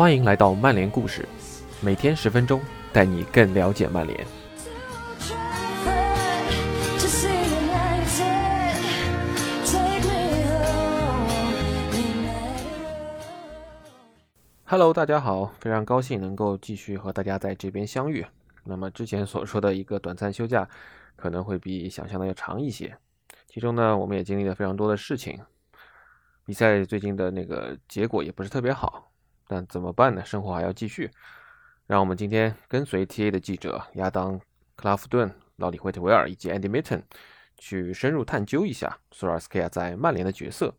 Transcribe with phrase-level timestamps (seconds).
[0.00, 1.28] 欢迎来到曼联故事，
[1.82, 2.58] 每天十分钟，
[2.90, 4.26] 带你更了解曼联。
[14.64, 18.24] Hello，大家好，非常高兴能够继续和大家在这边相遇。
[18.64, 20.66] 那么之前所说的一个短暂休假，
[21.14, 22.96] 可能会比想象的要长一些。
[23.46, 25.38] 其中呢，我们也经历了非常多的事情。
[26.46, 29.09] 比赛最近的那个结果也不是特别好，
[29.50, 30.24] 但怎么办呢？
[30.24, 31.10] 生活还要继续。
[31.88, 34.38] 让我们今天跟随 TA 的记者亚当·
[34.76, 37.02] 克拉夫顿、老里·惠特维尔以及 Andy Mitten
[37.56, 40.72] 去深入探究一下索尔斯克亚在曼联的角色。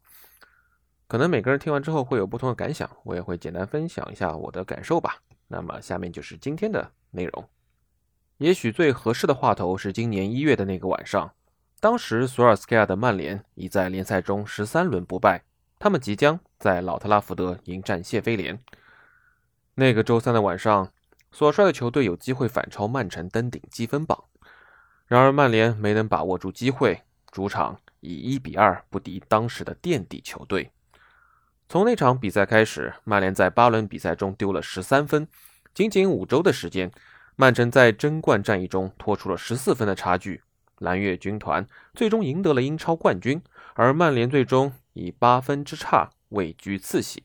[1.10, 5.18] 可能每个人听完之后会有不同的感想，我也会简单分享一下我的感受吧。
[5.50, 7.50] 那么下面就是今天的内容。
[8.38, 11.30] 也许最合适的话头是今年一月的那个晚上，
[11.82, 15.44] 当时索尔斯克亚的曼联已在联赛中十三轮不败，
[15.82, 18.60] 他们即将在老特拉福德迎战谢菲联。
[19.74, 20.92] 那个周三的晚上，
[21.32, 24.26] 所率的球队有机会反超曼城登顶积分榜，
[25.08, 27.02] 然而曼联没能把握住机会，
[27.32, 30.70] 主场以一比二不敌当时的垫底球队。
[31.68, 35.28] 从那场比赛开始，曼联在八轮比赛中丢了十三分。
[35.74, 36.92] 仅仅五周的时间，
[37.36, 40.44] 曼城在争冠战役中拖出了十四分的差距。
[40.78, 43.42] 蓝月军团最终赢得了英超冠军，
[43.74, 47.24] 而曼联最终以八分之差位居次席。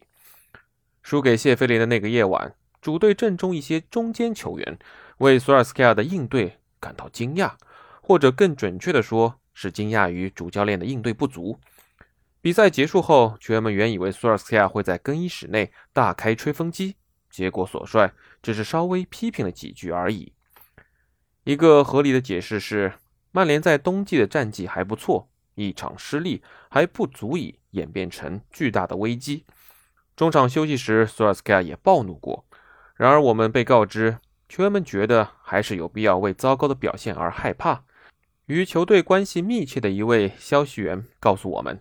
[1.02, 4.78] 输给谢菲联的那个夜晚，主队阵中一些中间球员
[5.18, 7.52] 为索尔斯克亚的应对感到惊讶，
[8.00, 11.58] 或者更准确的说，是惊讶于主教练的应对不足。
[12.40, 16.96] 比赛结束后，球员们原以为索尔斯克亚会在更衣室内大开吹风机，
[17.30, 20.32] 结果所帅只是稍微批评了几句而已。
[21.44, 22.92] 一个合理的解释是，
[23.30, 29.44] 曼联在冬季的战绩还不错，一场失利还不足以演变成巨大的危机。
[30.14, 32.46] 中场休息时，索尔斯克亚也暴怒过。
[32.94, 37.84] 然而，我们被告知，球员们觉得还是有必要为糟糕的表现而害怕。
[38.46, 41.80] 与球队关系密切的一位消息源告诉我们。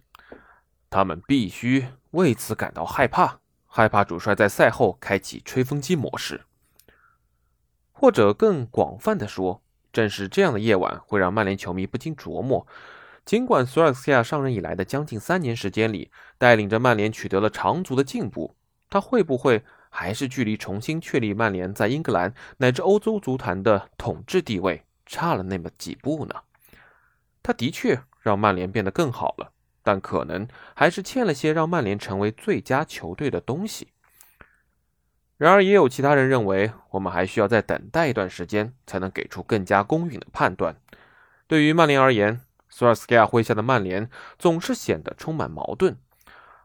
[0.89, 6.41] 他们必须为此感到害怕，害怕主帅在赛后开启吹风机模式。
[7.91, 9.61] 或者更广泛的说，
[9.93, 12.67] 正是这样的夜晚会让曼联球迷不禁琢磨：
[13.25, 18.55] 尽管索尔斯克亚上任以来的将近三年时间里，带领着曼联取得了长足的进步，
[18.89, 26.35] 他会不会还是距离重新确立曼联在英格兰乃至欧洲足坛的统治地位差了那么几步呢？
[27.41, 29.51] 他的确让曼联变得更好了。
[29.87, 33.89] 但可能还是欠了些让曼联成为最佳球队的东西。
[35.37, 40.75] 然而，也有其他人认为，我们还需要再等待一段时间，才能给出更加公允的判断。
[41.45, 42.41] 对于曼联而言，
[42.75, 45.97] 索尔斯克亚麾下的曼联总是显得充满矛盾。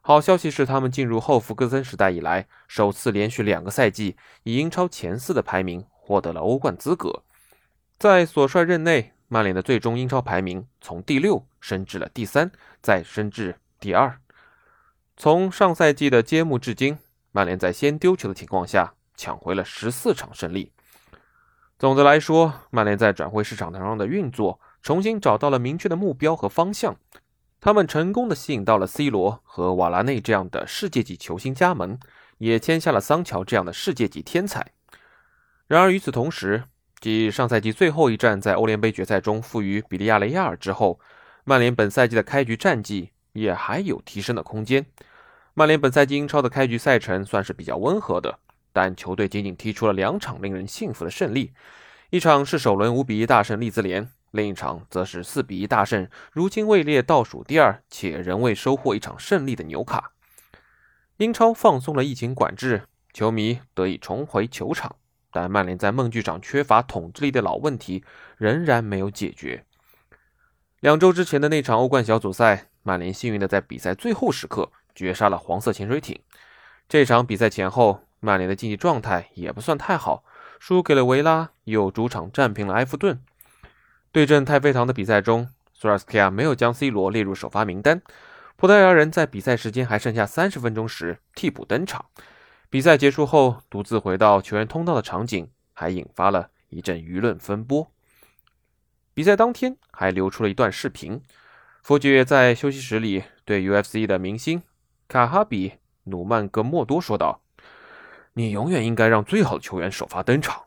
[0.01, 7.23] 好消息是，他们进入后弗格森时代以来，首次连续两个赛季以英超前四的排名获得了欧冠资格。
[7.97, 9.13] 在索帅任内。
[9.33, 12.51] 曼联的最终英超排名从第六升至了第三，
[12.83, 14.19] 再升至第二。
[15.17, 16.99] 从上赛季的揭幕至今，
[17.31, 20.73] 曼联在先丢球的情况下抢回了十四场胜利。
[21.79, 26.97] 总的来说，曼联在转会市场上的运作重新找到了明确的目标和方向。
[27.61, 31.99] 他们成功的吸引到了 C 罗和瓦拉内这样的世界级球星加盟，
[32.39, 34.73] 也签下了桑乔这样的世界级天才。
[35.67, 36.65] 然而与此同时，
[37.01, 40.99] 继上赛季最后一战在欧联杯决赛中负于比利亚雷亚尔之后，
[41.45, 44.87] 曼联本赛季的开局战绩也还有提升的空间。
[45.53, 48.39] 曼联本赛季英超的开局赛程算是比较温和的，
[48.73, 51.53] 但球队仅仅踢出了两场令人信服的胜利，
[52.09, 60.13] 一场是首轮五比一大胜利兹联，另一场则是四比一大胜如今位列倒数第二且仍未收获一场胜利的纽卡。
[61.17, 64.97] 英超放松了疫情管制，球迷得以重回球场。
[65.33, 68.05] 但曼联在梦剧场缺乏统治力的老问题
[68.37, 69.65] 仍然没有解决。
[70.81, 76.19] 两周之前的那场欧冠小组赛，曼联幸运的在比赛最后时刻绝杀了黄色潜水艇。
[76.89, 80.25] 这场比赛前后，曼联的竞技状态也不算太好，
[80.59, 83.23] 输给了维拉，又主场战平了埃弗顿。
[84.13, 88.03] 对阵太妃堂的比赛中，索尔斯克亚没有将 C 罗列入首发名单。
[88.57, 92.07] 葡萄牙人在比赛时间还剩下三十分钟时替补登场。
[92.69, 97.89] 比赛结束后，独自回到球员通道的场景还引发了一阵舆论风波。
[99.15, 101.23] 比赛当天还流出了一段视频，
[101.83, 104.63] 佛爵在休息室里对 UFC 的明星
[105.07, 105.75] 卡哈比
[106.05, 107.43] 努曼格莫多说道
[108.35, 110.65] ：“你永远应该让最好的球员首发登场。”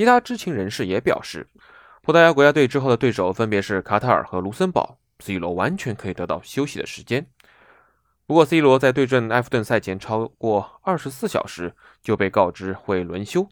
[0.00, 1.46] 其他知情人士也表示，
[2.00, 7.26] 葡萄牙国家队之后的对手分别是卡塔尔和卢森堡，C 罗完全可以得到休息的时间。
[8.26, 13.46] 不过，C 罗在对阵埃弗顿赛前超过二十四小时就被告知会轮休，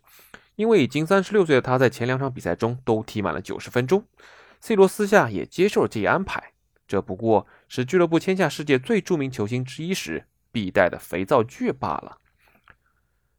[0.56, 4.06] 因为已经三十六岁的他在前两场比赛中都踢满了九十分钟。
[4.62, 6.55] C 罗私下也接受了这一安排，
[6.87, 12.17] 这不过是俱乐部签下世界最著名球星之一时必带的肥皂剧罢了。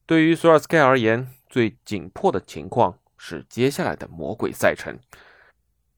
[0.06, 4.98] 对于索尔斯克亚而言，最紧迫的情况是接下来的魔鬼赛程。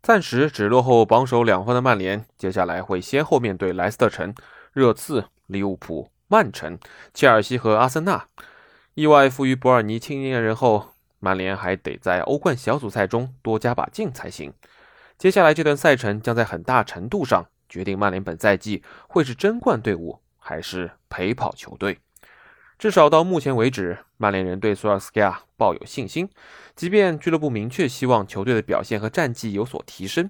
[0.01, 4.33] 暂时只落后榜首两分的曼联，接下来会先后面对莱斯特城。
[4.73, 6.79] 热刺、利物浦、曼城、
[7.13, 8.25] 切尔西和阿森纳，
[8.93, 14.53] 意外负于伯尔尼青年人后，曼联还得在欧冠小组赛中多加把劲才行。
[15.17, 21.99] 接下来这段赛程将在很大程度上决定曼联本赛季会是争冠队伍还是陪跑球队。
[22.79, 26.29] 至少到目前为止，曼联人对索尔斯克亚抱有信心，
[26.75, 30.29] 即便俱乐部明确希望球队的表现和战绩有所提升，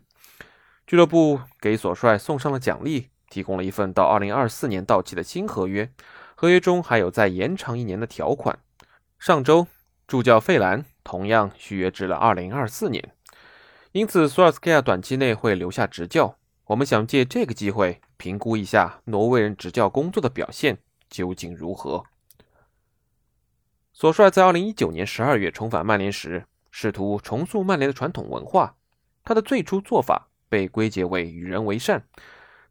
[0.88, 3.10] 俱乐部给索帅送上了奖励。
[3.30, 5.90] 提供了一份到二零二四年到期的新合约，
[6.36, 8.60] 合约中还有再延长一年的条款。
[9.18, 9.68] 上周，
[10.06, 13.14] 助教费兰同样续约至了二零二四年，
[13.94, 16.36] 因此索尔斯克亚短期内会留下执教。
[16.66, 20.80] 我们想借这个机会评估一下挪威人执教工作的表现
[21.10, 22.04] 究竟如何。
[24.02, 28.76] 索帅在二零一九年十二月重返曼联时，试图重塑曼联的传统文化。
[29.24, 32.04] 他的最初做法被归结为与人为善。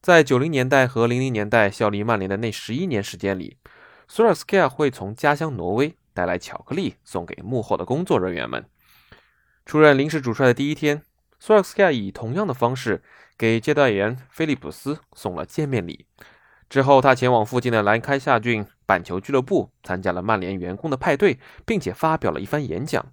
[0.02, 3.58] 在九零年代和零零年代效力曼联的那十一年时间里，
[4.08, 8.66] 索尔斯克亚会从家乡挪威带来巧克力送给幕后的工作人员们。
[9.64, 11.04] 出任临时主帅的第一天，
[11.38, 13.04] 索尔斯克亚以同样的方式
[13.38, 16.06] 给接待员菲利普斯送了见面礼。
[16.68, 23.12] 之后，他前往附近的兰开夏郡板球俱乐部参加了曼联员工的派对，并且发表了一番演讲。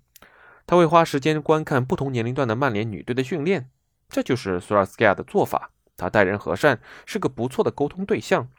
[0.65, 3.69] 他会花时间观看不同年龄段的曼联女队的训练。
[4.09, 5.69] 这就是索尔斯克亚的做法。
[5.95, 8.49] 他待人和善，是个不错的沟通对象。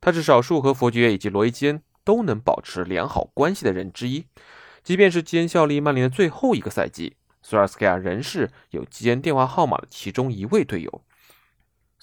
[0.00, 4.24] 他是少数和佛爵以及罗伊·基恩都能保持良好关系的人之一。
[4.82, 11.02] 即便是基恩效力曼联的最后一个赛季，索尔斯克亚仍是有基恩电话号码的其中一位队友。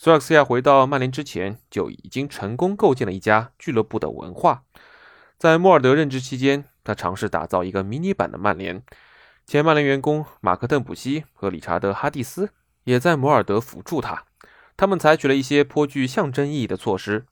[0.04, 4.64] 索尔斯亚回到曼联之前就已经成功构建了一家俱乐部的文化。
[5.38, 8.84] 在莫尔德任职期间，他尝试打造一个迷你版的曼联。
[9.48, 12.50] 前曼联员工马克·邓普西和理查德·哈蒂斯
[12.84, 14.26] 也在摩尔德辅助他。
[14.76, 17.24] 他们采取了一些颇具象征意义的措施，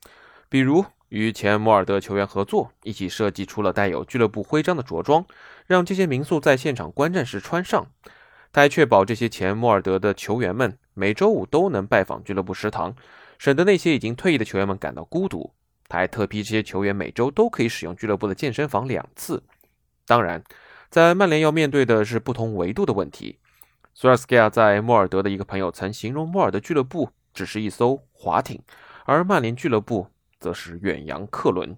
[0.47, 5.25] 比如与前摩尔德球员合作，一起设计出了带有俱乐部徽章的着装，
[5.67, 7.87] 让这些民宿在现场观战时穿上。
[8.53, 12.95] 他还确保这些前摩尔德的球员们每周五都能拜访俱乐部食堂，
[13.37, 15.53] 省得那些已经退役的球员们感到孤独。
[15.87, 19.43] 他还特批这些球员每周都可以使用俱乐部的健身房两次。
[20.05, 20.43] 当然，
[20.89, 23.39] 在曼联要面对的是不同维度的问题。
[23.93, 27.09] 索尔斯克亚在莫尔德的一个朋友曾形容莫尔德俱乐部。
[27.33, 28.61] 只是一艘滑艇，
[29.05, 30.07] 而曼联俱乐部
[30.37, 31.77] 则是远洋客轮。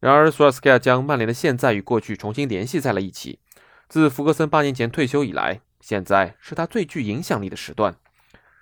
[0.00, 3.38] 然而，索尔斯克亚将曼联的现在与过去重新联系在了一起。
[3.88, 7.96] 自福格森八年前退休以来，现在是他最具影响力的时段。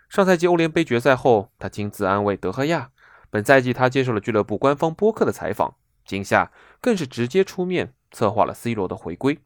[0.08, 2.90] 上赛季欧联杯决赛后，他亲自安慰德赫亚。
[3.28, 5.74] 本赛季，他接受了俱乐部官方播客的采访，
[6.04, 9.38] 今夏更是直接出面策划了 C 罗的回归。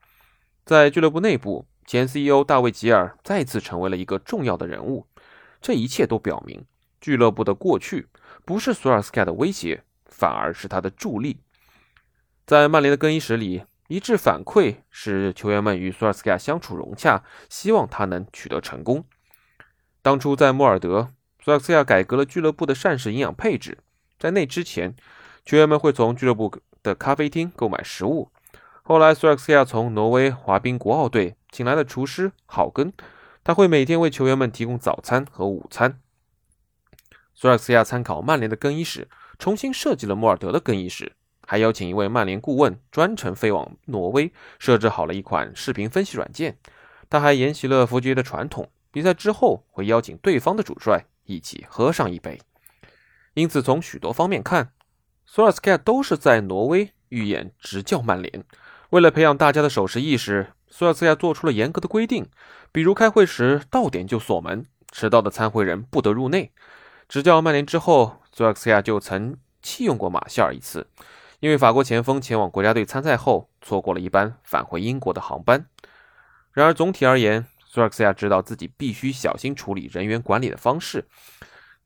[0.65, 5.07] 在俱乐部内部，前 CEO 大卫吉尔再次成为了一个重要的人物。
[5.63, 6.65] 这一切都表明，
[7.01, 8.09] 俱乐部的过去
[8.45, 11.41] 不是索尔斯克亚的威胁，反而是他的助力。
[12.47, 19.05] 在曼联的更衣室里，一致反馈是球员们与索尔斯克亚相处融洽，希望他能取得成功。
[20.01, 21.09] 当初在莫尔德，
[21.43, 23.79] 索尔斯克亚改革了俱乐部的膳食营养配置，
[24.17, 24.95] 在那之前，
[25.45, 28.31] 球员们会从俱乐部的咖啡厅购买食物。
[28.85, 32.93] 后来，索尔斯克亚从挪威滑冰国奥队请来了厨师郝根。
[33.43, 35.99] 他会每天为球员们提供早餐和午餐。
[37.35, 41.17] 索尔斯克亚参考曼联的更衣室，重新设计了莫尔德的更衣室，
[41.51, 46.57] 还邀请一位曼联顾问专程飞往挪威，设置好了一款视频分析软件。
[47.09, 52.41] 他还沿袭了弗爵的传统，比赛之后会邀请对方的主帅一起喝上一杯。
[53.35, 54.71] 因此，从许多方面看，
[55.27, 58.45] 索尔斯克亚都是在挪威预演执教曼联。
[58.91, 60.53] 为了培养大家的守时意识。
[60.73, 62.29] 索尔斯克亚做出了严格的规定，
[62.71, 66.53] 比如开会时到点就锁门，迟到的参会人不得入内。
[67.09, 70.87] 执教曼联之后，索尔斯克亚就曾弃用过马歇尔一次，
[71.41, 75.67] 因为法国前锋前往国家队参赛后错过了一班返回英国的航班。
[76.53, 81.07] 然而总体而言，索尔斯亚知道自己必须小心处理人员管理的方式。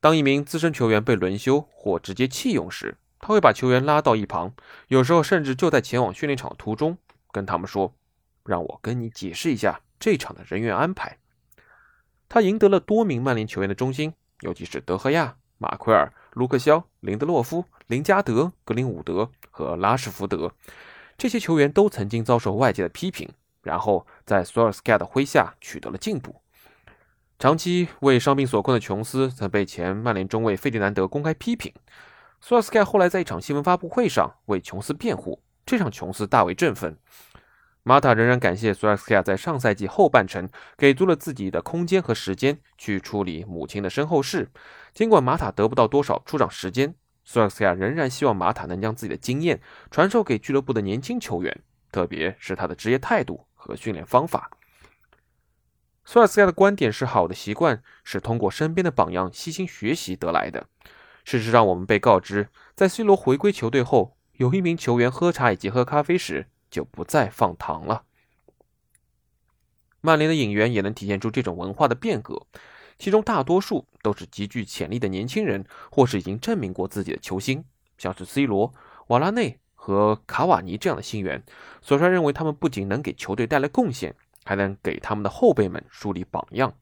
[0.01, 4.53] 当一名资深球员被轮休或直接弃用时，他会把球员拉到一旁，
[4.89, 6.99] 有时候甚至就在前往训练场途中
[7.33, 7.95] 跟他们说。
[8.47, 11.17] 让我跟你解释一下这场的人员安排。
[12.29, 20.53] 他赢得了多名曼联球员的忠心，尤其是德赫亚、马奎尔、卢克肖、林德洛夫、林加德、格林伍德和拉什福德，
[21.19, 23.29] 这些球员都曾经遭受外界的批评，
[23.63, 26.43] 然后在索尔斯克亚的麾下取得了进步。
[27.39, 31.73] 长期为伤病所困的琼斯曾被前曼联中卫费迪南德公开批评。
[32.41, 36.97] 索尔斯克亚后来在一场新闻发布会上为琼斯辩护，这让琼斯大为振奋。
[37.83, 40.49] 马塔仍然感谢索尔斯克亚在上赛季后半程
[40.79, 44.51] 给足了自己的空间和时间去处理母亲的身后事。
[44.95, 54.51] 尽管马塔得不到多少出场时间，索尔斯克亚仍然希望马塔能将自己的经验传授给俱乐部的年轻球员，特别是他的职业态度和训练方法。
[56.05, 60.67] 索尔斯亚的观点是：好的习惯是通过身边的榜样悉心学习得来的。
[61.25, 66.47] 事实上，我们被告知，在 C 罗回归球队后，有一名球员喝茶以及喝咖啡时。
[66.71, 68.03] 就不再放糖了。
[70.01, 72.49] 曼联的引援也能体现出这种文化的变革，
[72.99, 77.65] 其中大多数都是极具潜力的年轻人，或是已经证明过自己的球星，
[77.99, 78.73] 像是 C 罗、
[79.09, 81.43] 瓦拉内和卡瓦尼这样的新援。
[81.83, 86.73] 索帅认为他们不仅能给球队带来贡献，还能给他们的后辈们树立榜样。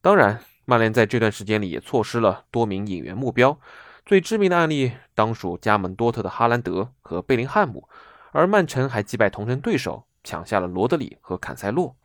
[0.00, 3.58] 当然，曼联在这段时间里也错失了多名引援目标，
[4.04, 7.88] 最知名的案例当属加盟多特的哈兰德和贝林汉姆。
[8.32, 11.96] 而曼城还击败同城对手，抢下了罗德里和坎塞洛。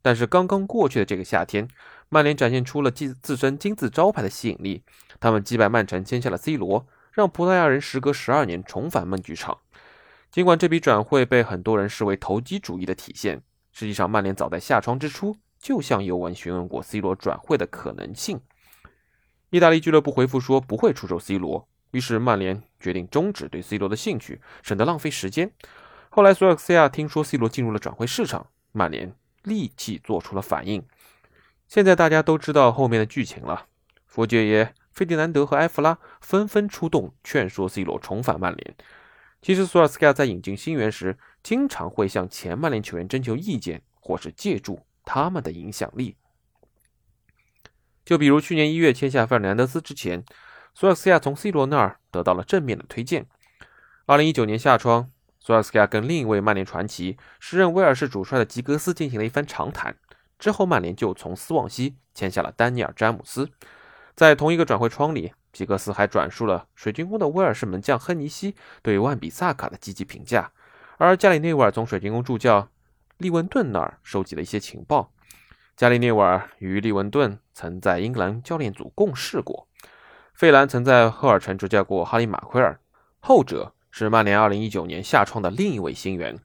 [0.00, 1.68] 但是刚刚过去的这个夏天，
[2.14, 4.82] 曼联展现出了自自身金字招牌的吸引力。
[5.18, 9.56] 他们击败曼城，签下了 C 罗，让葡萄牙人时隔十二年重返梦剧场。
[10.30, 13.40] 尽管这笔转会被很多人视为投机主义的体现，
[13.72, 18.42] 实际上曼联早在夏窗之初就向尤文询问过 C 罗转会的可能性。
[19.48, 21.66] 意大利俱乐部回复说不会出售 C 罗。
[21.92, 25.50] 于是曼联决定终止对 C 罗的兴趣，省得浪费时间。
[26.10, 29.14] 后来索尔斯克亚听说 C 罗进入了转会市场，曼联
[29.44, 30.84] 立即做出了反应。
[31.72, 33.64] 现在大家都知道后面的剧情了。
[34.04, 38.76] 佛爵爷、费迪南德和埃弗拉纷纷出动劝说 C 罗重返曼联。
[39.40, 46.16] 其实索尔斯克亚在引进新援时，经常会向前曼联球员征求意见，或是借助他们的影响力。
[48.04, 50.22] 就比如去年一月签下费尔南德斯之前。
[50.74, 53.24] 索尔斯克亚从 C 罗那儿得到了正面的推荐。
[54.04, 55.10] 二零一九年夏窗，
[55.40, 59.96] 索尔斯克亚跟另一位曼联传奇、时任威尔士主帅的吉格斯进行了一番长谈。
[60.42, 63.48] 之后，曼联就从斯旺西签下了丹尼尔·詹姆斯。
[64.16, 70.50] 在同一个转会窗里，皮格斯还转述了水晶宫的威尔士门将亨尼西对万比萨卡的积极评价。
[70.98, 72.66] 而加里内维尔从水晶宫助教
[73.18, 75.12] 利文顿那儿收集了一些情报。
[75.76, 79.68] 加里内维尔与利文顿曾在英格兰教练组共事过。
[80.34, 82.80] 费兰曾在赫尔城执教过哈利·马奎尔，
[83.20, 86.36] 后者是曼联2019年夏窗的另一位新援。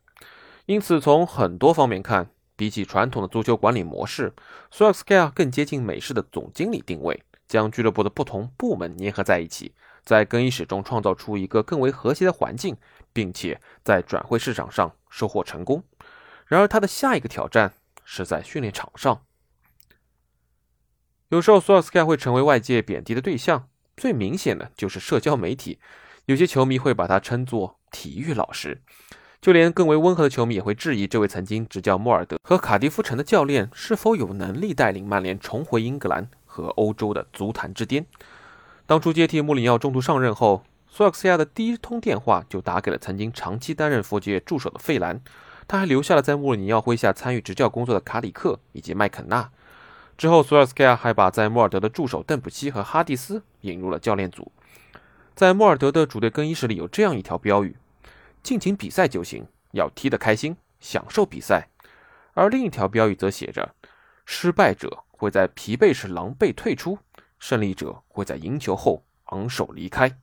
[0.67, 4.33] 因此，从很多方面看，比起传统的足球管理模式，
[4.69, 9.73] 索尔斯克亚更接近美式的总经理定位，将俱乐部的不同部门粘合在一起，
[10.03, 12.75] 在更衣室中创造出一个更为和谐的环境，
[13.13, 15.81] 并且在转会市场上收获成功。
[16.47, 17.73] 然而，他的下一个挑战
[18.03, 19.23] 是在训练场上。
[21.29, 23.69] 有时候，索尔斯克亚会成为外界贬低的对象。
[23.97, 25.79] 最明显的就是社交媒体，
[26.25, 28.83] 有些球迷会把他称作“体育老师”，
[29.39, 38.05] 就连更为温和的球迷也会质疑这位曾经执教莫尔德和卡迪夫城的教练是否有能力带领曼联重回英格兰和欧洲的足坛之巅。
[38.85, 45.21] 当初接替穆里尼奥中途上任后，索尔斯亚的第一通电话就打给了曾经长期担任佛爵助手的费兰，
[45.67, 49.49] 他还留下了在穆里尼奥麾下参与执教工作的卡里克以及麦肯纳。
[50.17, 54.51] 之后，索尔斯克亚还把在莫尔德的助手邓普西和哈蒂斯引入了教练组。
[55.35, 57.75] 在莫尔德的主队更衣室里有这样一条标语
[58.47, 61.67] ：“尽情比赛就行，要踢得开心，享受比赛。”
[62.33, 63.75] 而另一条标语则写着
[64.23, 66.97] ：“失败者会在疲惫时狼狈退出，
[67.39, 70.17] 胜利者会在赢球后昂首离开。”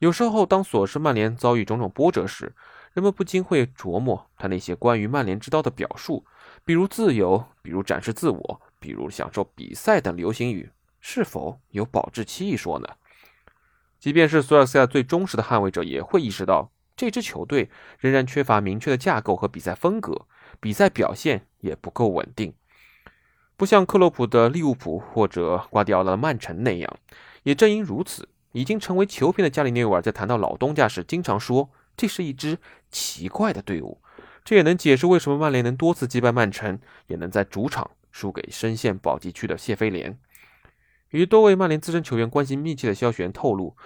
[0.00, 2.54] 有时候，当索斯曼联遭遇种种波折时，
[2.94, 6.24] 人们不禁会琢磨他那些关于曼联之道的表述，
[6.64, 8.62] 比如自由，比如展示自我。
[8.80, 12.88] 比如享受比赛等流行语是否有保质期一说呢？
[13.98, 20.26] 即便是索尔斯亚最忠实的捍卫者，也会意识到这支球队仍然缺乏明确的架构和比赛风格，
[20.58, 22.54] 比赛表现也不够稳定。
[23.56, 26.98] 不像克洛普的利物浦或者瓜迪奥拉的曼城那样。
[27.42, 32.58] 也正因如此，已经成为球评的加里内维尔在谈到老东家时，经常说这是一支
[32.90, 34.00] 奇怪的队伍。
[34.44, 37.90] 这也能解释为什么曼联能多次击败曼城，也能在主场。
[38.12, 40.18] 输给深陷保级区的谢菲联。
[41.10, 43.76] 与多位曼联资深球员关系密切的肖雪透露，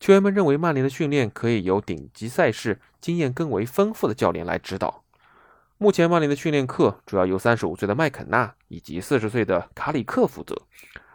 [0.00, 5.02] 球员们认为曼联的训练可以由顶级赛事经验更为丰富的教练来指导。
[5.76, 10.56] 目前，曼联的训练课主要由三十五岁的麦肯纳以及四十岁的卡里克负责，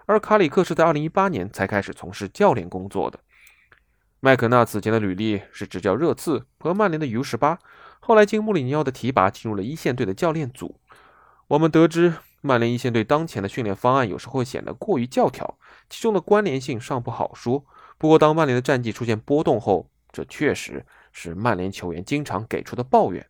[0.05, 3.19] 而卡里克是在2018年才开始从事教练工作的。
[4.19, 7.57] 麦肯纳此前的履历是执教热刺和曼联的 U18，
[7.99, 10.79] 后来经穆里尼奥的提拔进入了一线队的教练组。
[11.47, 15.57] 我们得知，曼联一线队当前的训练方案有时会显得过于教条，
[15.89, 17.65] 其中的关联性尚不好说。
[17.97, 23.27] 不过，当曼联的战绩出现波动后，这确实是曼联球员经常给出的抱怨。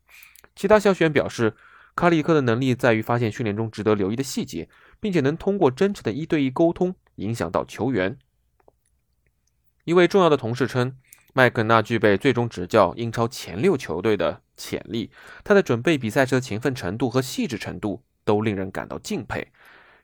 [0.55, 1.55] 其他消息源表示，
[1.95, 8.17] 卡里克的能力在于发现训练中值得留意的细节，并且能通过真诚的一对一沟通影响到球员。
[9.83, 10.97] 一位重要的同事称，
[11.33, 15.11] 麦肯纳具备最终执教英超前六球队的潜力，
[15.43, 18.03] 他在准备比赛时的勤奋程度和细致程度。
[18.25, 19.51] 都令人感到敬佩，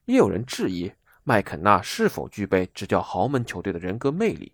[0.04, 0.92] 也有人质疑
[1.30, 4.52] 麦肯纳是否具备执教豪门球队的人格魅力。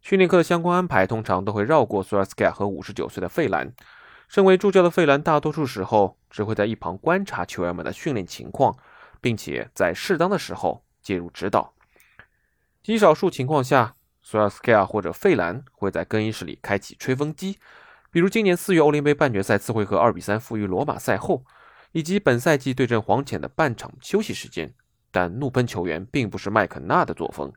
[0.00, 3.74] 训练课的相关安排通常都会绕过索尔斯克亚和五十九岁的费兰。
[4.28, 8.78] 身为助教的费兰，大多数时候只会在一旁观察球员们的训练情况，
[9.20, 11.74] 并且在适当的时候介入指导。
[12.80, 17.58] 极少数情况下，索尔斯克亚或者费兰会在更衣室里开启吹风机，
[18.12, 21.44] 比如今年四月欧联杯半决赛次回合二比三负于罗马赛后。
[21.90, 24.74] 以及本赛季对阵黄潜的半场休息时间，
[25.14, 27.52] 但怒喷球员并不是麦肯纳的作风。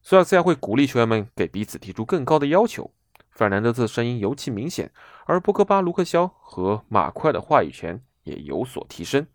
[0.00, 2.90] 索尔斯亚会鼓励球员们给彼此提出更高的要求。
[3.32, 4.90] 费尔南德斯的声音尤其明显，
[5.26, 9.26] 而博格巴、卢克肖和马奎尔的话语权也有所提升。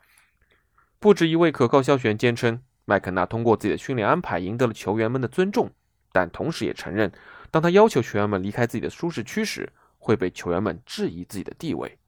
[1.00, 5.70] 不止一位可靠消息源坚称，麦肯纳通过自己的训练安排赢得了球员们的尊重，
[6.12, 7.12] 但同时也承认，
[7.52, 12.00] 当他要求球员们离开自己的舒适区时，会被球员们质疑自己的地位。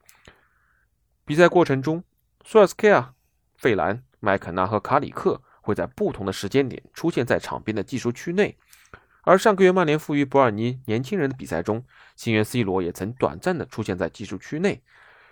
[1.25, 2.03] 比赛过程中，
[2.43, 3.13] 索尔斯克亚、
[3.55, 8.57] 费兰、麦肯纳和卡里克会在不同的时间点出现在场边的技术区内。
[9.23, 11.83] 而上个月曼联赋予博尔尼年轻人的比赛中，
[12.15, 14.81] 新援 C 罗也曾短暂的出现在技术区内。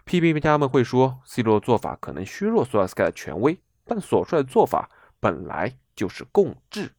[0.04, 4.90] 批评家们会说，C 罗的做法可能削弱索尔斯克亚的权威，但所说的做法
[5.20, 6.92] 本来就是共治。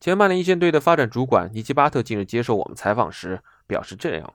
[0.00, 4.34] 前曼联一线队的发展主管尼基巴特近日接受我们采访时表示这样。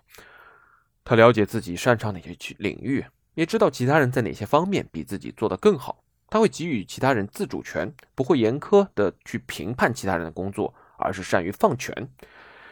[1.03, 3.05] 他了解自己擅长哪些领域，
[3.39, 6.03] 也知道其他人在哪些方面比自己做得更好。
[6.29, 11.95] 他会给予其他人自主权，不会严苛的去评判其他人的工作，而是善于放权。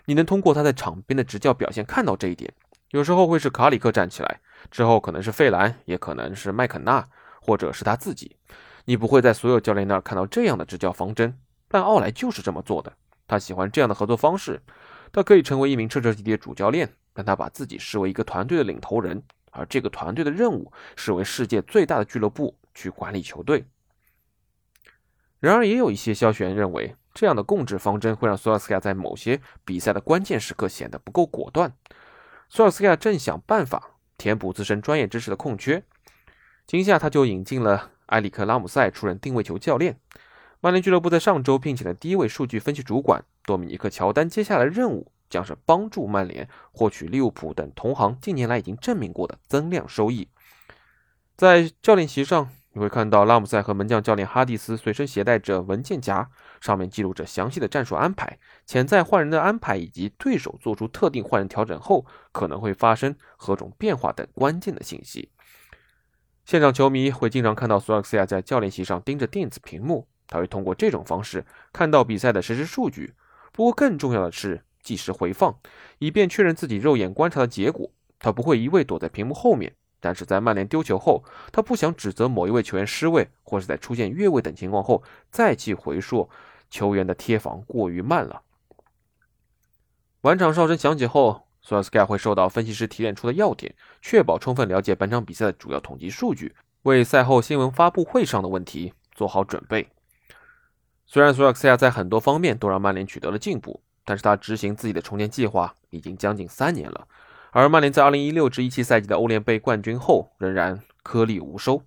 [0.03, 2.53] 你能通过他在场边的执教表现看到这一点。
[2.89, 7.07] 有时候会是卡里克站起来，之后可能是费兰，也可能是麦肯纳，
[7.41, 8.35] 或者是他自己。
[8.83, 12.91] 你不会在所有教练那儿看到这样的执教方针，但奥莱就是这么做的。
[13.25, 14.61] 他喜欢这样的合作方式。
[15.13, 16.89] 他可以成为一名彻彻底底的主教练。
[17.13, 19.23] 但他把自己视为一个团队的领头人，
[19.57, 23.65] 而这个团队的任务是为世界最大的俱乐部去管理球队。
[25.39, 31.71] 然而，也有一些消息源认为，这样的共治方针会让索尔斯克亚在某些比赛的关键时刻显得不够果断。
[32.49, 35.83] 索尔斯克亚正想办法填补自身专业知识的空缺，
[36.65, 39.99] 今夏他就引进了埃里克·拉姆塞出任定位球教练。
[40.59, 45.11] 曼联俱乐部在上周聘请了第一位数据分析主管多米尼克·乔丹，接下来任务。
[45.29, 50.27] 将是帮助曼联获取利物浦等同行近年来已经证明过的增量收益。
[51.35, 65.31] 在教练席上，你会看到拉姆塞和门将教练哈蒂斯随身携带着文件夹，上面记录着详细的战术安排、潜在换人的安排以及对手做出特定换人调整后可能会发生何种变化等关键的信息。
[66.45, 73.13] 现场球迷会经常看到索尔斯亚在教练席上盯着电子屏幕，他会通过这种方式看到比赛的实时数据。
[73.51, 74.63] 不过，更重要的是。
[74.81, 75.59] 即时回放，
[75.99, 77.89] 以便确认自己肉眼观察的结果。
[78.19, 86.29] 他不会一味躲在屏幕后面，但是在曼联丢球后，他不想指责某一位球员失位，或是在出现越位等情况后再去回溯
[86.69, 88.41] 球员的贴防过于慢了。
[90.21, 99.87] 晚场哨声响起后，索尔斯克亚会受到分析师提炼出的要点，确保充分了解本场比赛的主要统计数据，为赛后新闻发布会上的问题做好准备。
[101.05, 103.81] 虽然索尔斯克亚在很多方面都让曼联取得了进步。
[104.07, 107.09] 但是他执行自己的重建计划已经将近三年了，
[107.51, 111.83] 而曼联在2016至17赛季的欧联杯冠军后仍然颗粒无收。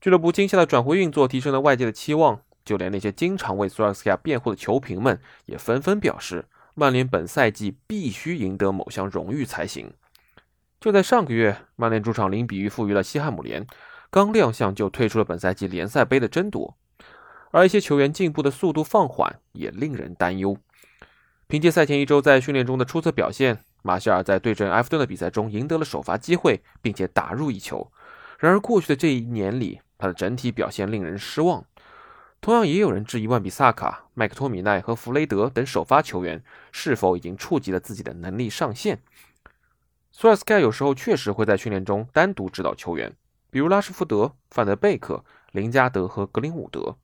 [0.00, 9.92] 俱乐部今夏的转会运作提升了外界的期望，就连那些经常为索尔斯克亚辩护的球评们也纷纷表示，曼联本赛季必须赢得某项荣誉才行。
[10.80, 13.66] 就在上个月，曼联主场零比一负于了西汉姆联，
[14.10, 16.74] 刚亮相就退出了本赛季联赛杯的争夺，
[17.50, 20.56] 而一些球员进步的速度放缓也令人担忧。
[21.50, 27.90] 凭借赛前一周在训练中的出色表现，马歇尔在对阵埃弗顿的比赛中赢得了首发机会，并且打入一球。
[28.38, 31.64] 然而，过去的这一年里，他的整体表现令人失望。
[32.40, 39.00] 同样，也有人质疑万比萨卡、麦克托米奈和弗雷德等首发球员是否已经触及了自己的能力上限。
[40.12, 43.12] 索尔斯盖有时候确实会在训练中单独指导球员，
[43.50, 46.96] 比如拉什福德、范德贝克、林加德和格林伍德。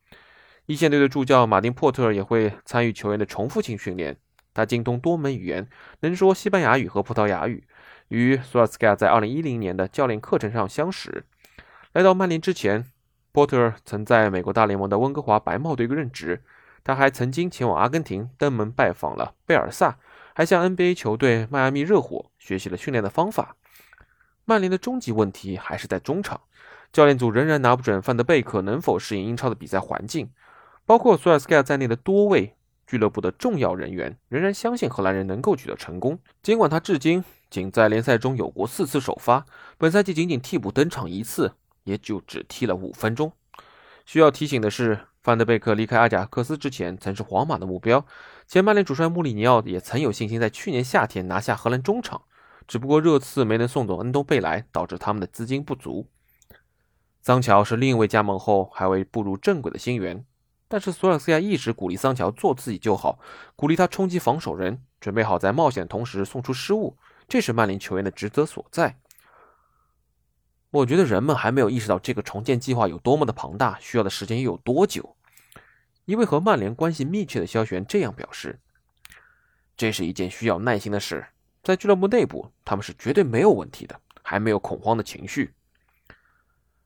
[0.66, 4.16] 一线队的助教马丁·珀特也会参与球员的重复性训练。
[4.56, 5.68] 他精通多门语言，
[6.00, 7.64] 能说西班牙语和葡萄牙语，
[8.08, 11.26] 与索尔斯克亚在2010年的教练课程上相识。
[11.92, 12.86] 来到曼联之前，
[13.32, 16.42] 波特曾在美国大联盟的温哥华白帽队任职。
[16.82, 19.98] 他还曾经前往阿根廷登门拜访了贝尔萨，
[20.34, 23.56] 还向 NBA 球队迈阿密热火学习了训练的方法。
[24.44, 26.40] 曼联的终极问题还是在中场，
[26.92, 30.30] 教练组仍然拿不准范德贝克能否适应英超的比赛环境，
[30.86, 32.56] 包括索尔斯克亚在内的多位。
[32.86, 39.44] 俱乐部的重要人员仍然相信荷兰人能够取得成功，尽管他至今仅在联赛中有过四次首发，
[39.76, 43.32] 本赛季仅仅替补登场一次，也就只踢了五分钟。
[44.04, 48.06] 需要提醒的是，范德贝克离开阿贾克斯之前曾是皇马的目标，
[48.46, 52.22] 前曼联主帅穆里尼奥也曾有信心在去年夏天拿下荷兰中场，
[52.68, 56.06] 只不过热刺没能送走恩东贝莱，导致他们的资金不足。
[57.20, 60.24] 桑乔是另一位加盟后还未步入正轨的新援。
[60.68, 63.20] 但是索尔斯亚一直鼓励桑乔做自己就好，
[63.54, 66.96] 鼓励他冲击防守人，准备好在冒险的同时送出失误，
[67.28, 68.98] 这是曼联球员的职责所在。
[70.70, 75.16] 我觉得人们还没有意识到这个重建计划有多么的庞大，需要的时间又有多久。
[76.04, 78.58] 一位和曼联关系密切的消息源这样表示
[79.76, 81.26] ：“这是一件需要耐心的事，
[81.62, 85.54] 在俱乐部内部他们是绝对没有问题的，还没有恐慌的情绪。”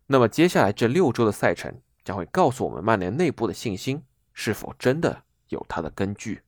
[0.07, 1.81] 那么接下来这六周的赛程。
[2.05, 6.43] 将会告诉我们曼联内部的信心是否真的有它的根据。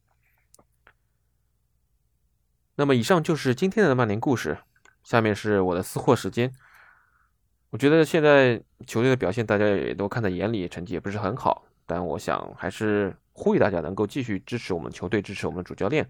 [2.74, 4.58] 那么，以上就是今天的曼联故事。
[5.04, 6.52] 下面是我的私货时间。
[7.70, 16.08] 我觉得现在球队的表现大家也都看在眼里，成绩也不是很好，但我想还是呼吁大家能够继续支持我们球队，支持我们主教练。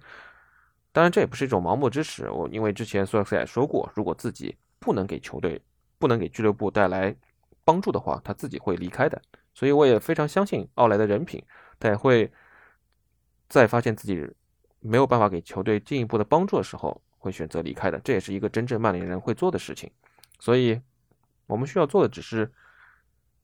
[0.93, 2.31] 当然，这也不是一种盲目支持。
[2.31, 5.61] 我因为之前索尔斯也说过，如果自己不能给球队、
[5.99, 7.17] 不能给俱乐部带来。
[7.65, 9.21] 帮助的话，他自己会离开的，
[9.55, 11.43] 所以我也非常相信奥莱的人品，
[11.79, 12.33] 他也会
[13.49, 14.29] 在发现自己
[14.81, 18.01] 没有办法给球队进一步的帮助的时候，会选择离开的。
[18.01, 19.91] 这也是一个真正曼联人会做的事情。
[20.39, 20.81] 所以，
[21.47, 22.53] 我们需要做的只是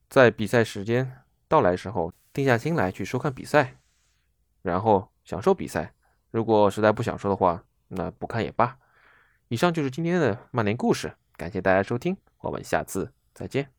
[0.08, 3.76] 在比赛时间到来的时候，定下心来去收看比赛，
[4.62, 5.94] 然后享受比赛。
[6.30, 8.76] 如果实在不想说的话，那不看也罢。
[9.48, 13.77] 以上就是今天的曼联故事，感谢大家收听，我们下次再见。